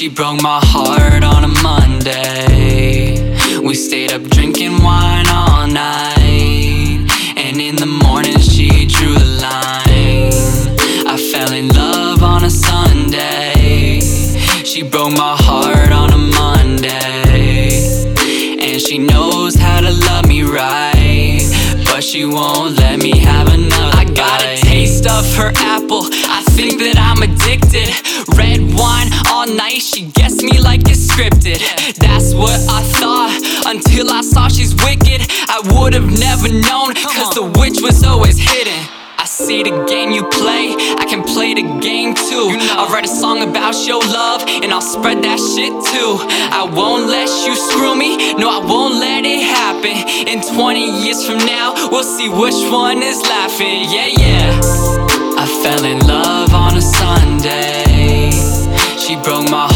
She 0.00 0.08
broke 0.08 0.40
my 0.40 0.60
heart 0.62 1.22
on 1.24 1.44
a 1.44 1.48
Monday. 1.62 3.36
We 3.60 3.74
stayed 3.74 4.12
up 4.12 4.22
drinking 4.22 4.82
wine 4.82 5.26
all 5.28 5.66
night. 5.66 7.06
And 7.36 7.60
in 7.60 7.76
the 7.76 7.84
morning, 7.84 8.38
she 8.38 8.86
drew 8.86 9.12
the 9.12 9.40
line. 9.42 9.89
Won't 22.60 22.76
let 22.76 23.02
me 23.02 23.16
have 23.16 23.48
another. 23.48 23.96
I 23.96 24.04
got 24.04 24.44
a 24.44 24.54
taste 24.56 25.06
of 25.06 25.24
her 25.36 25.50
apple. 25.56 26.04
I 26.28 26.42
think 26.50 26.78
that 26.80 26.96
I'm 27.00 27.22
addicted. 27.24 27.88
Red 28.36 28.60
wine 28.76 29.08
all 29.32 29.46
night. 29.46 29.80
She 29.80 30.12
gets 30.12 30.42
me 30.42 30.60
like 30.60 30.82
it's 30.84 31.08
scripted. 31.08 31.58
That's 31.96 32.34
what 32.34 32.60
I 32.68 32.82
thought 33.00 33.32
until 33.64 34.12
I 34.12 34.20
saw 34.20 34.48
she's 34.48 34.74
wicked. 34.84 35.20
I 35.48 35.60
would 35.72 35.94
have 35.94 36.10
never 36.20 36.48
known, 36.48 36.92
cause 36.94 37.34
the 37.34 37.50
witch 37.58 37.80
was 37.80 38.04
always 38.04 38.36
hidden. 38.36 38.99
See 39.46 39.62
the 39.62 39.84
game 39.88 40.10
you 40.10 40.28
play, 40.28 40.76
I 41.00 41.06
can 41.08 41.22
play 41.24 41.54
the 41.54 41.64
game 41.80 42.12
too. 42.12 42.52
I'll 42.76 42.92
write 42.92 43.06
a 43.06 43.08
song 43.08 43.40
about 43.42 43.74
your 43.86 44.00
love, 44.00 44.44
and 44.46 44.70
I'll 44.70 44.84
spread 44.84 45.24
that 45.24 45.40
shit 45.40 45.72
too. 45.88 46.12
I 46.52 46.68
won't 46.68 47.08
let 47.08 47.28
you 47.46 47.56
screw 47.56 47.96
me, 47.96 48.34
no, 48.34 48.50
I 48.50 48.60
won't 48.60 49.00
let 49.00 49.24
it 49.24 49.40
happen. 49.40 49.96
In 50.28 50.44
20 50.44 51.04
years 51.04 51.24
from 51.26 51.38
now, 51.38 51.72
we'll 51.90 52.04
see 52.04 52.28
which 52.28 52.60
one 52.70 53.02
is 53.02 53.22
laughing. 53.22 53.88
Yeah, 53.88 54.12
yeah. 54.12 54.60
I 55.40 55.46
fell 55.64 55.84
in 55.86 56.00
love 56.06 56.52
on 56.52 56.76
a 56.76 56.82
Sunday. 56.82 58.30
She 59.00 59.16
broke 59.24 59.48
my 59.50 59.69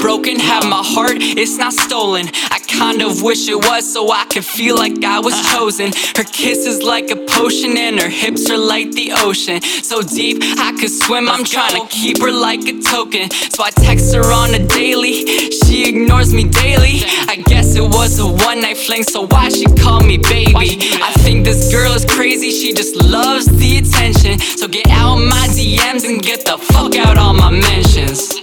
broken, 0.00 0.40
have 0.40 0.64
my 0.64 0.82
heart, 0.82 1.18
it's 1.20 1.58
not 1.58 1.72
stolen. 1.72 2.26
I 2.50 2.58
kind 2.66 3.02
of 3.02 3.22
wish 3.22 3.48
it 3.48 3.56
was 3.56 3.92
so 3.92 4.10
I 4.10 4.24
could 4.24 4.44
feel 4.44 4.76
like 4.76 5.04
I 5.04 5.20
was 5.20 5.34
chosen. 5.52 5.92
Her 6.16 6.24
kiss 6.24 6.66
is 6.66 6.82
like 6.82 7.10
a 7.10 7.16
potion, 7.16 7.76
and 7.76 8.00
her 8.00 8.08
hips 8.08 8.50
are 8.50 8.58
like 8.58 8.90
the 8.92 9.12
ocean. 9.16 9.60
So 9.60 10.02
deep, 10.02 10.38
I 10.40 10.72
could 10.80 10.90
swim, 10.90 11.28
I'm 11.28 11.44
trying 11.44 11.76
to 11.80 11.86
keep 11.88 12.20
her 12.20 12.32
like 12.32 12.66
a 12.66 12.80
token. 12.80 13.30
So 13.30 13.62
I 13.62 13.70
text 13.70 14.14
her 14.14 14.24
on 14.32 14.54
a 14.54 14.66
daily, 14.66 15.24
she 15.50 15.88
ignores 15.88 16.32
me 16.32 16.44
daily. 16.44 17.04
I 17.28 17.42
guess 17.46 17.76
it 17.76 17.82
was 17.82 18.18
a 18.18 18.26
one 18.26 18.62
night 18.62 18.78
fling, 18.78 19.04
so 19.04 19.26
why 19.26 19.50
she 19.50 19.66
call 19.66 20.00
me 20.00 20.16
baby? 20.16 20.78
I 21.02 21.12
think 21.18 21.44
this 21.44 21.70
girl 21.70 21.92
is 21.92 22.06
crazy, 22.06 22.50
she 22.50 22.72
just 22.72 22.96
loves 22.96 23.46
the 23.46 23.78
attention. 23.78 24.38
So 24.38 24.66
get 24.66 24.88
out 24.88 25.16
my 25.16 25.46
DMs 25.52 26.08
and 26.08 26.22
get 26.22 26.46
the 26.46 26.56
fuck 26.56 26.96
out 26.96 27.18
all 27.18 27.34
my 27.34 27.50
mentions. 27.50 28.39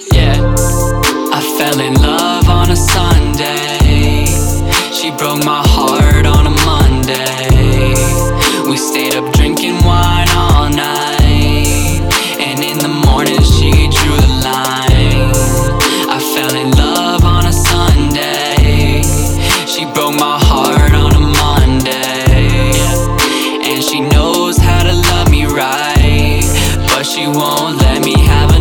knows 24.47 24.57
how 24.57 24.81
to 24.81 24.93
love 24.93 25.29
me 25.29 25.45
right, 25.45 26.39
but 26.95 27.03
she 27.03 27.27
won't 27.27 27.81
let 27.81 28.01
me 28.05 28.17
have 28.17 28.55
a 28.55 28.56